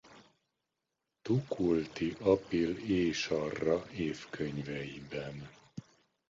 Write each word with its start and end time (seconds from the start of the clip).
Tukulti-apil-ésarra 1.21 3.85
évkönyveiben. 3.95 5.49